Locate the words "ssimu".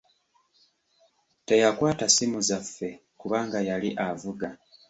2.09-2.39